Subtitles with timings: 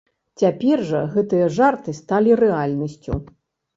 [0.43, 3.23] Цяпер жа гэтыя жарты сталі рэальнасцю.